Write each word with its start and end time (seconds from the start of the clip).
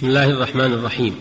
بسم 0.00 0.08
الله 0.08 0.30
الرحمن 0.30 0.72
الرحيم. 0.72 1.14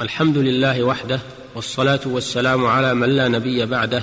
الحمد 0.00 0.38
لله 0.38 0.82
وحده 0.82 1.20
والصلاة 1.54 2.00
والسلام 2.06 2.66
على 2.66 2.94
من 2.94 3.08
لا 3.08 3.28
نبي 3.28 3.66
بعده 3.66 4.02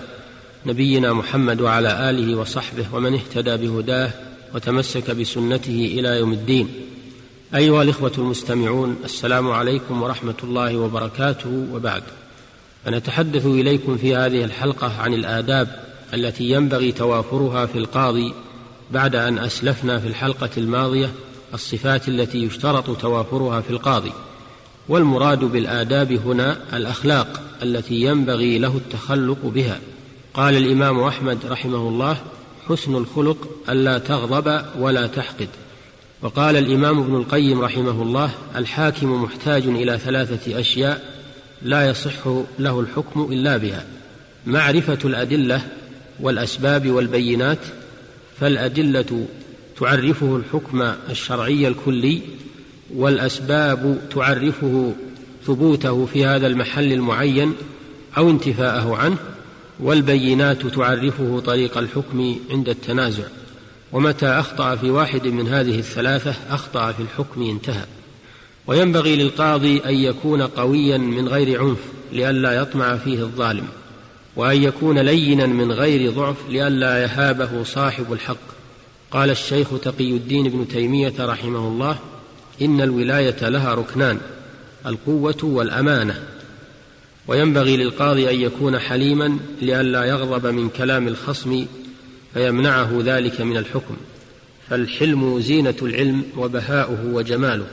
نبينا 0.66 1.14
محمد 1.14 1.62
وعلى 1.62 2.10
آله 2.10 2.36
وصحبه 2.36 2.86
ومن 2.94 3.14
اهتدى 3.14 3.68
بهداه 3.68 4.12
وتمسك 4.56 5.12
بسنته 5.12 5.96
إلى 6.00 6.08
يوم 6.08 6.34
الدين. 6.34 6.70
أيها 7.56 7.84
الإخوة 7.84 8.12
المستمعون 8.18 8.98
السلام 9.04 9.52
عليكم 9.52 10.04
ورحمة 10.04 10.38
الله 10.44 10.78
وبركاته 10.78 11.68
وبعد. 11.74 12.04
فنتحدث 12.86 13.46
إليكم 13.46 13.98
في 13.98 14.16
هذه 14.16 14.44
الحلقة 14.44 15.02
عن 15.02 15.14
الآداب 15.14 15.84
التي 16.14 16.44
ينبغي 16.44 16.92
توافرها 16.92 17.66
في 17.66 17.78
القاضي 17.78 18.34
بعد 18.92 19.16
أن 19.16 19.38
أسلفنا 19.38 20.00
في 20.00 20.08
الحلقة 20.08 20.50
الماضية 20.58 21.10
الصفات 21.54 22.08
التي 22.08 22.38
يشترط 22.38 23.02
توافرها 23.02 23.62
في 23.62 23.70
القاضي 23.70 24.12
والمراد 24.90 25.40
بالآداب 25.40 26.12
هنا 26.12 26.58
الأخلاق 26.74 27.42
التي 27.64 27.96
ينبغي 27.96 28.60
له 28.60 28.78
التخلق 28.78 29.38
بها. 29.44 29.80
قال 30.34 30.58
الإمام 30.58 31.00
أحمد 31.00 31.38
رحمه 31.46 31.88
الله 31.88 32.18
حسن 32.70 32.96
الخلق 32.96 33.48
ألا 33.70 33.98
تغضب 33.98 34.66
ولا 34.80 35.08
تحقد 35.08 35.50
وقال 36.22 36.58
الإمام 36.58 37.00
ابن 37.00 37.16
القيم 37.16 37.62
رحمه 37.62 38.02
الله 38.02 38.32
الحاكم 38.56 39.24
محتاج 39.24 39.68
إلى 39.68 39.98
ثلاثة 39.98 40.60
أشياء 40.60 41.14
لا 41.62 41.90
يصح 41.90 42.28
له 42.60 42.80
الحكم 42.80 43.28
إلا 43.32 43.58
بها 43.58 43.86
معرفة 44.46 44.98
الأدلة 45.06 45.62
والأسباب 46.20 46.90
والبينات 46.90 47.60
فالأدلة 48.40 49.26
تعرفه 49.80 50.36
الحكم 50.36 50.82
الشرعي 51.10 51.68
الكلي 51.68 52.22
والأسباب 52.96 54.02
تعرفه 54.16 54.94
ثبوته 55.48 56.06
في 56.06 56.26
هذا 56.26 56.48
المحل 56.48 56.94
المعين 56.94 57.54
أو 58.18 58.30
انتفاءه 58.30 58.96
عنه 58.96 59.18
والبينات 59.80 60.68
تعرفه 60.68 61.40
طريق 61.46 61.78
الحكم 61.78 62.36
عند 62.50 62.70
التنازع. 62.70 63.24
ومتى 63.92 64.26
أخطأ 64.26 64.76
في 64.76 64.90
واحد 64.90 65.28
من 65.28 65.48
هذه 65.48 65.80
الثلاثة 65.80 66.36
أخطأ 66.50 66.92
في 66.92 67.00
الحكم 67.00 67.42
انتهى. 67.42 67.86
وينبغي 68.68 69.16
للقاضي 69.16 69.82
أن 69.86 69.94
يكون 69.94 70.42
قويا 70.42 70.98
من 70.98 71.28
غير 71.28 71.62
عنف 71.62 71.78
لئلا 72.12 72.54
يطمع 72.54 72.98
فيه 72.98 73.20
الظالم 73.20 73.68
وأن 74.36 74.64
يكون 74.64 75.00
لينا 75.00 75.46
من 75.46 75.72
غير 75.72 76.12
ضعف 76.12 76.36
لئلا 76.50 77.04
يهابه 77.04 77.64
صاحب 77.64 78.14
الحق. 78.14 78.63
قال 79.14 79.30
الشيخ 79.30 79.68
تقي 79.82 80.12
الدين 80.12 80.46
ابن 80.46 80.68
تيمية 80.68 81.14
رحمه 81.20 81.68
الله 81.68 81.98
إن 82.62 82.82
الولاية 82.82 83.50
لها 83.50 83.74
ركنان 83.74 84.20
القوة 84.86 85.38
والأمانة. 85.44 86.24
وينبغي 87.28 87.78
للقاضي 87.78 88.30
أن 88.30 88.42
يكون 88.42 88.80
حليما 88.80 89.38
لئلا 89.62 90.06
يغضب 90.06 90.46
من 90.46 90.70
كلام 90.70 91.08
الخصم 91.08 91.66
فيمنعه 92.34 93.02
ذلك 93.04 93.42
من 93.42 93.58
الحكم. 93.58 93.98
فالحلم 94.70 95.40
زينة 95.40 95.76
العلم 95.82 96.24
وبهاؤه 96.38 97.06
وجماله 97.06 97.66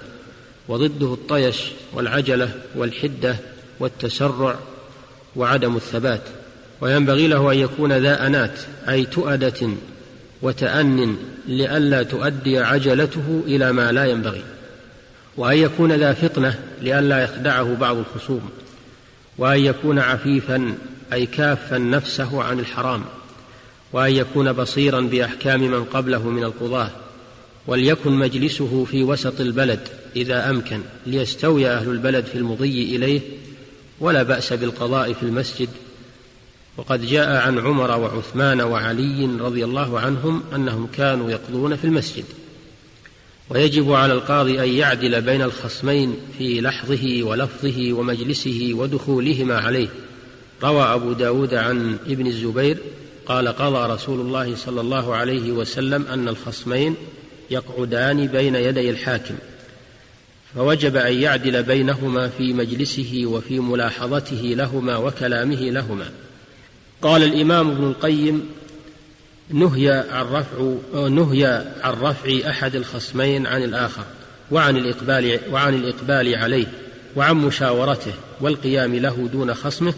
وضده 0.68 1.14
الطيش 1.14 1.56
والعجلة 1.94 2.54
والحدة 2.76 3.36
والتسرع 3.80 4.58
وعدم 5.36 5.76
الثبات. 5.76 6.22
وينبغي 6.80 7.28
له 7.28 7.52
أن 7.52 7.58
يكون 7.58 7.92
ذا 7.92 8.26
أنات 8.26 8.58
أي 8.88 9.04
تؤدة 9.04 9.70
وتأن 10.42 11.16
لئلا 11.48 12.02
تؤدي 12.02 12.58
عجلته 12.58 13.42
إلى 13.46 13.72
ما 13.72 13.92
لا 13.92 14.04
ينبغي 14.04 14.42
وأن 15.36 15.58
يكون 15.58 15.92
ذا 15.92 16.12
فطنة 16.12 16.58
لئلا 16.82 17.24
يخدعه 17.24 17.74
بعض 17.74 17.96
الخصوم 17.96 18.50
وأن 19.38 19.60
يكون 19.60 19.98
عفيفا 19.98 20.74
أي 21.12 21.26
كافا 21.26 21.78
نفسه 21.78 22.42
عن 22.42 22.58
الحرام 22.58 23.04
وأن 23.92 24.12
يكون 24.12 24.52
بصيرا 24.52 25.00
بأحكام 25.00 25.60
من 25.60 25.84
قبله 25.84 26.28
من 26.28 26.44
القضاة 26.44 26.90
وليكن 27.66 28.12
مجلسه 28.12 28.84
في 28.84 29.02
وسط 29.02 29.40
البلد 29.40 29.80
إذا 30.16 30.50
أمكن 30.50 30.80
ليستوي 31.06 31.68
أهل 31.68 31.90
البلد 31.90 32.24
في 32.24 32.38
المضي 32.38 32.96
إليه 32.96 33.20
ولا 34.00 34.22
بأس 34.22 34.52
بالقضاء 34.52 35.12
في 35.12 35.22
المسجد 35.22 35.68
وقد 36.76 37.06
جاء 37.06 37.46
عن 37.46 37.58
عمر 37.58 37.90
وعثمان 37.90 38.60
وعلي 38.60 39.24
رضي 39.40 39.64
الله 39.64 40.00
عنهم 40.00 40.42
أنهم 40.54 40.86
كانوا 40.86 41.30
يقضون 41.30 41.76
في 41.76 41.84
المسجد. 41.84 42.24
ويجب 43.50 43.92
على 43.92 44.12
القاضي 44.12 44.60
أن 44.64 44.68
يعدل 44.68 45.20
بين 45.20 45.42
الخصمين 45.42 46.16
في 46.38 46.60
لحظه 46.60 47.22
ولفظه 47.22 47.92
ومجلسه 47.92 48.70
ودخولهما 48.74 49.58
عليه. 49.58 49.88
روى 50.62 50.82
أبو 50.82 51.12
داود 51.12 51.54
عن 51.54 51.96
ابن 52.06 52.26
الزبير 52.26 52.78
قال 53.26 53.48
قضى 53.48 53.92
رسول 53.92 54.20
الله 54.20 54.56
صلى 54.56 54.80
الله 54.80 55.14
عليه 55.14 55.52
وسلم 55.52 56.06
أن 56.06 56.28
الخصمين 56.28 56.94
يقعدان 57.50 58.26
بين 58.26 58.54
يدي 58.54 58.90
الحاكم. 58.90 59.34
فوجب 60.54 60.96
أن 60.96 61.12
يعدل 61.12 61.62
بينهما 61.62 62.28
في 62.28 62.52
مجلسه 62.52 63.22
وفي 63.26 63.60
ملاحظته 63.60 64.42
لهما 64.42 64.96
وكلامه 64.96 65.60
لهما. 65.60 66.10
قال 67.02 67.22
الإمام 67.22 67.70
ابن 67.70 67.84
القيم 67.84 68.48
نهي 69.50 70.04
عن 70.10 70.24
رفع 70.24 70.78
نهي 71.08 71.64
عن 71.82 71.92
رفع 71.92 72.50
أحد 72.50 72.74
الخصمين 72.74 73.46
عن 73.46 73.62
الآخر 73.62 74.04
وعن 74.50 74.76
الإقبال 74.76 75.40
وعن 75.52 75.74
الإقبال 75.74 76.34
عليه 76.34 76.66
وعن 77.16 77.36
مشاورته 77.36 78.12
والقيام 78.40 78.94
له 78.94 79.28
دون 79.32 79.54
خصمه 79.54 79.94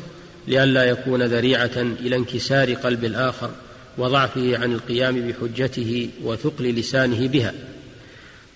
لئلا 0.49 0.85
يكون 0.85 1.23
ذريعة 1.23 1.77
إلى 1.77 2.17
انكسار 2.17 2.75
قلب 2.75 3.05
الآخر 3.05 3.51
وضعفه 3.99 4.59
عن 4.59 4.73
القيام 4.73 5.29
بحجته 5.29 6.09
وثقل 6.25 6.65
لسانه 6.65 7.29
بها. 7.29 7.55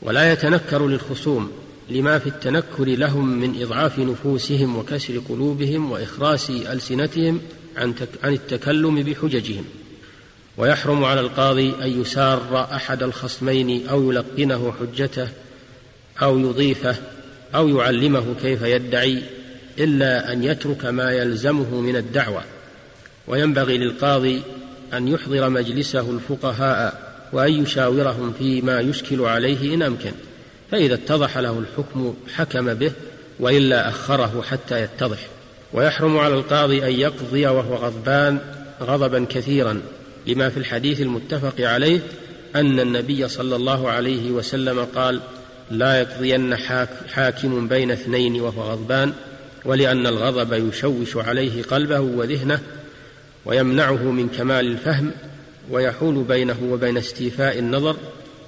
ولا 0.02 0.32
يتنكر 0.32 0.86
للخصوم 0.86 1.52
لما 1.90 2.18
في 2.18 2.26
التنكر 2.26 2.84
لهم 2.84 3.28
من 3.28 3.62
إضعاف 3.62 3.98
نفوسهم 3.98 4.76
وكسر 4.76 5.18
قلوبهم 5.28 5.90
وإخراس 5.90 6.50
ألسنتهم 6.50 7.40
عن, 7.76 7.94
عن 8.24 8.32
التكلم 8.32 9.02
بحججهم. 9.02 9.64
ويحرم 10.56 11.04
على 11.04 11.20
القاضي 11.20 11.74
أن 11.82 12.00
يسار 12.00 12.68
أحد 12.72 13.02
الخصمين 13.02 13.88
أو 13.88 14.10
يلقنه 14.10 14.74
حجته 14.80 15.28
أو 16.22 16.38
يضيفه 16.38 16.96
أو 17.54 17.68
يعلمه 17.68 18.34
كيف 18.42 18.62
يدعي 18.62 19.22
إلا 19.78 20.32
أن 20.32 20.44
يترك 20.44 20.84
ما 20.84 21.12
يلزمه 21.12 21.80
من 21.80 21.96
الدعوة. 21.96 22.42
وينبغي 23.26 23.78
للقاضي 23.78 24.42
أن 24.92 25.08
يحضر 25.08 25.48
مجلسه 25.48 26.10
الفقهاء 26.10 27.06
وأن 27.32 27.62
يشاورهم 27.62 28.32
فيما 28.38 28.80
يشكل 28.80 29.20
عليه 29.20 29.74
إن 29.74 29.82
أمكن. 29.82 30.12
فإذا 30.70 30.94
اتضح 30.94 31.38
له 31.38 31.58
الحكم 31.58 32.14
حكم 32.34 32.74
به 32.74 32.92
وإلا 33.40 33.88
أخره 33.88 34.44
حتى 34.50 34.82
يتضح. 34.82 35.18
ويحرم 35.76 36.18
على 36.18 36.34
القاضي 36.34 36.84
أن 36.86 36.92
يقضي 36.92 37.46
وهو 37.46 37.74
غضبان 37.74 38.38
غضبا 38.82 39.26
كثيرا 39.30 39.82
لما 40.26 40.48
في 40.48 40.56
الحديث 40.56 41.00
المتفق 41.00 41.54
عليه 41.60 42.00
أن 42.56 42.80
النبي 42.80 43.28
صلى 43.28 43.56
الله 43.56 43.90
عليه 43.90 44.30
وسلم 44.30 44.86
قال 44.94 45.20
لا 45.70 46.00
يقضين 46.00 46.56
حاكم 47.12 47.68
بين 47.68 47.90
اثنين 47.90 48.40
وهو 48.40 48.62
غضبان 48.62 49.12
ولأن 49.64 50.06
الغضب 50.06 50.68
يشوش 50.68 51.16
عليه 51.16 51.62
قلبه 51.62 52.00
وذهنه 52.00 52.60
ويمنعه 53.44 54.02
من 54.02 54.28
كمال 54.28 54.66
الفهم 54.66 55.10
ويحول 55.70 56.14
بينه 56.14 56.56
وبين 56.62 56.96
استيفاء 56.96 57.58
النظر 57.58 57.96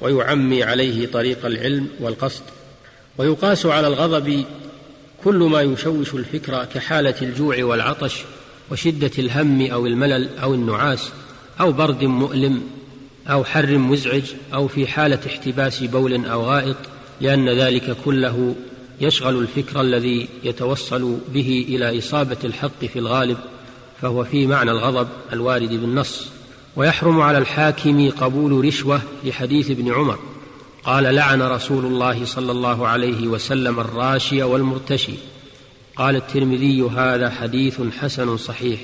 ويعمي 0.00 0.62
عليه 0.62 1.06
طريق 1.06 1.46
العلم 1.46 1.88
والقصد. 2.00 2.42
ويقاس 3.18 3.66
على 3.66 3.86
الغضب 3.86 4.44
كل 5.24 5.36
ما 5.36 5.62
يشوش 5.62 6.14
الفكر 6.14 6.64
كحالة 6.64 7.14
الجوع 7.22 7.64
والعطش 7.64 8.16
وشدة 8.70 9.10
الهم 9.18 9.70
أو 9.70 9.86
الملل 9.86 10.28
أو 10.38 10.54
النعاس 10.54 11.10
أو 11.60 11.72
برد 11.72 12.04
مؤلم 12.04 12.62
أو 13.28 13.44
حر 13.44 13.78
مزعج 13.78 14.22
أو 14.54 14.68
في 14.68 14.86
حالة 14.86 15.20
احتباس 15.26 15.82
بول 15.82 16.26
أو 16.26 16.42
غائط 16.42 16.76
لأن 17.20 17.48
ذلك 17.48 17.96
كله 18.04 18.54
يشغل 19.00 19.38
الفكر 19.38 19.80
الذي 19.80 20.28
يتوصل 20.44 21.18
به 21.34 21.66
إلى 21.68 21.98
إصابة 21.98 22.36
الحق 22.44 22.84
في 22.92 22.98
الغالب 22.98 23.38
فهو 24.02 24.24
في 24.24 24.46
معنى 24.46 24.70
الغضب 24.70 25.08
الوارد 25.32 25.68
بالنص. 25.68 26.26
ويحرم 26.76 27.20
على 27.20 27.38
الحاكم 27.38 28.10
قبول 28.10 28.64
رشوة 28.64 29.00
لحديث 29.24 29.70
ابن 29.70 29.92
عمر. 29.92 30.18
قال 30.88 31.04
لعن 31.14 31.42
رسول 31.42 31.84
الله 31.84 32.24
صلى 32.24 32.52
الله 32.52 32.88
عليه 32.88 33.28
وسلم 33.28 33.80
الراشي 33.80 34.42
والمرتشي. 34.42 35.14
قال 35.96 36.16
الترمذي 36.16 36.82
هذا 36.82 37.30
حديث 37.30 37.80
حسن 38.00 38.36
صحيح. 38.36 38.80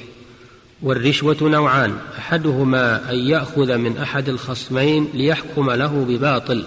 والرشوة 0.82 1.36
نوعان 1.42 1.96
أحدهما 2.18 3.10
أن 3.10 3.16
يأخذ 3.16 3.76
من 3.76 3.98
أحد 3.98 4.28
الخصمين 4.28 5.08
ليحكم 5.14 5.70
له 5.70 6.06
بباطل 6.08 6.64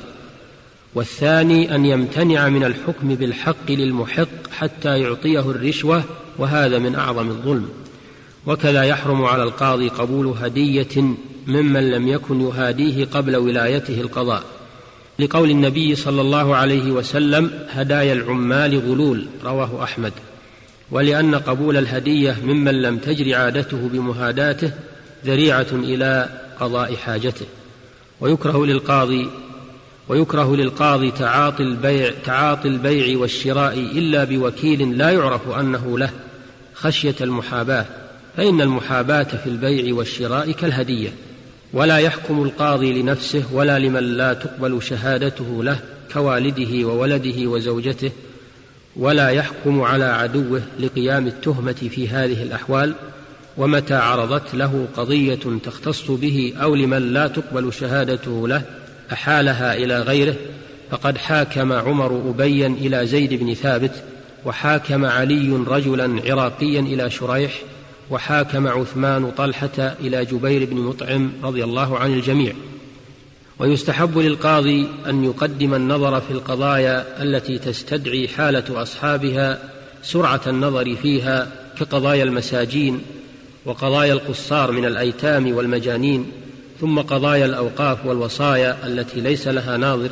والثاني 0.95 1.75
أن 1.75 1.85
يمتنع 1.85 2.49
من 2.49 2.63
الحكم 2.63 3.15
بالحق 3.15 3.69
للمحق 3.71 4.27
حتى 4.51 4.99
يعطيه 4.99 5.51
الرشوة 5.51 6.03
وهذا 6.37 6.79
من 6.79 6.95
أعظم 6.95 7.29
الظلم. 7.29 7.69
وكذا 8.45 8.83
يحرم 8.83 9.25
على 9.25 9.43
القاضي 9.43 9.89
قبول 9.89 10.27
هدية 10.27 11.01
ممن 11.47 11.91
لم 11.91 12.07
يكن 12.07 12.41
يهاديه 12.41 13.05
قبل 13.05 13.35
ولايته 13.35 14.01
القضاء. 14.01 14.56
لقول 15.19 15.49
النبي 15.49 15.95
صلى 15.95 16.21
الله 16.21 16.55
عليه 16.55 16.91
وسلم 16.91 17.51
هدايا 17.69 18.13
العمال 18.13 18.79
غلول 18.79 19.25
رواه 19.43 19.83
أحمد. 19.83 20.13
ولأن 20.91 21.35
قبول 21.35 21.77
الهدية 21.77 22.37
ممن 22.43 22.81
لم 22.81 22.97
تجر 22.97 23.35
عادته 23.35 23.89
بمهاداته 23.93 24.71
ذريعة 25.25 25.67
إلى 25.73 26.29
قضاء 26.59 26.95
حاجته. 26.95 27.45
ويكره 28.21 28.65
للقاضي 28.65 29.29
ويكره 30.09 30.55
للقاضي 30.55 31.11
تعاطي 31.11 31.63
البيع 31.63 32.11
تعاطي 32.25 32.67
البيع 32.67 33.17
والشراء 33.17 33.73
إلا 33.73 34.23
بوكيل 34.23 34.97
لا 34.97 35.09
يعرف 35.09 35.49
أنه 35.49 35.99
له 35.99 36.09
خشية 36.73 37.15
المحاباة 37.21 37.85
فإن 38.37 38.61
المحاباة 38.61 39.23
في 39.23 39.47
البيع 39.47 39.95
والشراء 39.95 40.51
كالهدية. 40.51 41.09
ولا 41.73 41.97
يحكم 41.97 42.43
القاضي 42.43 43.01
لنفسه 43.01 43.43
ولا 43.53 43.79
لمن 43.79 44.03
لا 44.03 44.33
تقبل 44.33 44.83
شهادته 44.83 45.63
له 45.63 45.79
كوالده 46.13 46.87
وولده 46.87 47.47
وزوجته 47.47 48.11
ولا 48.95 49.29
يحكم 49.29 49.81
على 49.81 50.05
عدوه 50.05 50.61
لقيام 50.79 51.27
التهمة 51.27 51.73
في 51.73 52.07
هذه 52.09 52.43
الأحوال 52.43 52.93
ومتى 53.57 53.93
عرضت 53.93 54.55
له 54.55 54.87
قضية 54.97 55.39
تختص 55.63 56.11
به 56.11 56.53
أو 56.61 56.75
لمن 56.75 57.13
لا 57.13 57.27
تقبل 57.27 57.73
شهادته 57.73 58.47
له 58.47 58.61
أحالها 59.13 59.75
إلى 59.75 59.99
غيره 59.99 60.35
فقد 60.91 61.17
حاكم 61.17 61.71
عمر 61.73 62.29
أبيا 62.29 62.67
إلى 62.67 63.05
زيد 63.05 63.33
بن 63.33 63.53
ثابت 63.53 63.91
وحاكم 64.45 65.05
علي 65.05 65.63
رجلا 65.67 66.21
عراقيا 66.25 66.79
إلى 66.79 67.09
شريح 67.09 67.51
وحاكم 68.09 68.67
عثمان 68.67 69.31
طلحة 69.31 69.95
إلى 69.99 70.25
جبير 70.25 70.65
بن 70.65 70.77
مطعم 70.77 71.31
رضي 71.43 71.63
الله 71.63 71.97
عن 71.97 72.13
الجميع. 72.13 72.53
ويستحب 73.59 74.17
للقاضي 74.17 74.87
أن 75.09 75.23
يقدم 75.23 75.73
النظر 75.73 76.21
في 76.21 76.31
القضايا 76.31 77.23
التي 77.23 77.59
تستدعي 77.59 78.27
حالة 78.27 78.81
أصحابها 78.81 79.59
سرعة 80.03 80.41
النظر 80.47 80.95
فيها 80.95 81.47
كقضايا 81.79 82.23
المساجين 82.23 83.01
وقضايا 83.65 84.13
القصار 84.13 84.71
من 84.71 84.85
الأيتام 84.85 85.55
والمجانين 85.55 86.31
ثم 86.81 86.99
قضايا 86.99 87.45
الأوقاف 87.45 88.05
والوصايا 88.05 88.77
التي 88.87 89.21
ليس 89.21 89.47
لها 89.47 89.77
ناظر. 89.77 90.09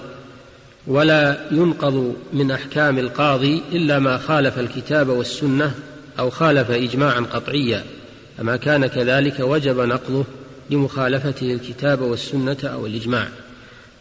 ولا 0.88 1.38
ينقض 1.52 2.16
من 2.34 2.52
أحكام 2.52 2.98
القاضي 2.98 3.62
إلا 3.72 4.00
ما 4.00 4.18
خالف 4.18 4.60
الكتاب 4.60 5.10
والسنة 5.10 5.76
أو 6.20 6.30
خالف 6.30 6.72
اجماعا 6.72 7.20
قطعيا. 7.20 7.84
فما 8.38 8.56
كان 8.56 8.88
كذلك 8.88 9.40
وجب 9.40 9.80
نقضه 9.80 10.26
لمخالفته 10.70 11.54
الكتاب 11.54 12.02
والسنة 12.02 12.58
أو 12.64 12.86
الإجماع. 12.86 13.28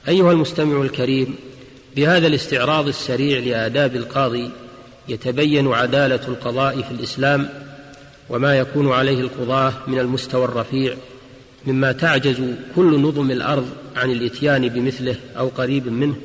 أيها 0.08 0.32
المستمع 0.32 0.82
الكريم 0.82 1.34
بهذا 1.96 2.26
الاستعراض 2.26 2.88
السريع 2.88 3.38
لآداب 3.38 3.96
القاضي 3.96 4.50
يتبين 5.08 5.72
عدالة 5.72 6.20
القضاء 6.28 6.82
في 6.82 6.90
الإسلام 6.90 7.48
وما 8.28 8.58
يكون 8.58 8.92
عليه 8.92 9.20
القضاة 9.20 9.72
من 9.86 9.98
المستوى 9.98 10.44
الرفيع 10.44 10.94
مما 11.66 11.92
تعجز 11.92 12.42
كل 12.76 13.00
نظم 13.00 13.30
الأرض 13.30 13.68
عن 13.96 14.10
الإتيان 14.10 14.68
بمثله 14.68 15.16
أو 15.38 15.48
قريب 15.48 15.88
منه. 15.88 16.16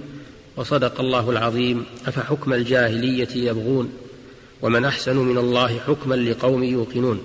وصدق 0.57 0.99
الله 0.99 1.29
العظيم 1.29 1.85
أفحكم 2.07 2.53
الجاهلية 2.53 3.29
يبغون. 3.35 3.91
ومن 4.61 4.85
أحسن 4.85 5.17
من 5.17 5.37
الله 5.37 5.79
حكما 5.87 6.15
لقوم 6.15 6.63
يوقنون. 6.63 7.19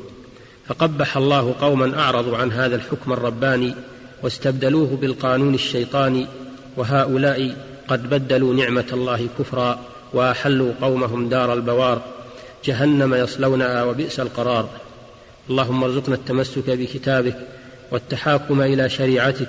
فقبح 0.67 1.17
الله 1.17 1.55
قوما 1.61 1.99
أعرضوا 1.99 2.37
عن 2.37 2.53
هذا 2.53 2.77
الحكم 2.77 3.13
الرباني 3.13 3.75
واستبدلوه 4.23 4.99
بالقانون 5.01 5.55
الشيطاني 5.55 6.27
وهؤلاء 6.77 7.57
قد 7.89 8.11
بدلوا 8.11 8.55
نعمة 8.55 8.85
الله 8.93 9.29
كفرا 9.39 9.81
وأحلوا 10.13 10.73
قومهم 10.83 11.29
دار 11.29 11.53
البوار 11.53 12.03
جهنم 12.65 13.15
يصلونها 13.15 13.85
وبئس 13.85 14.21
القرار. 14.21 14.69
اللهم 15.51 15.85
ارزقنا 15.85 16.15
التمسك 16.15 16.71
بكتابك 16.71 17.37
والتحاكم 17.91 18.61
إلى 18.61 18.89
شريعتك 18.89 19.49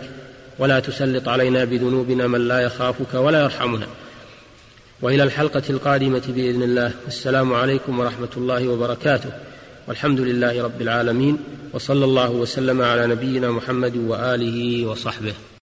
ولا 0.59 0.79
تسلط 0.79 1.27
علينا 1.27 1.63
بذنوبنا 1.63 2.27
من 2.27 2.47
لا 2.47 2.59
يخافك 2.59 3.13
ولا 3.13 3.43
يرحمنا. 3.43 3.87
وإلى 5.01 5.23
الحلقة 5.23 5.63
القادمة 5.69 6.23
بإذن 6.27 6.63
الله. 6.63 6.91
السلام 7.07 7.53
عليكم 7.53 7.99
ورحمة 7.99 8.29
الله 8.37 8.67
وبركاته. 8.67 9.29
والحمد 9.87 10.19
لله 10.19 10.63
رب 10.63 10.81
العالمين 10.81 11.37
وصلى 11.73 12.05
الله 12.05 12.29
وسلم 12.31 12.81
على 12.81 13.07
نبينا 13.07 13.51
محمد 13.51 13.97
وآله 13.97 14.85
وصحبه. 14.85 15.33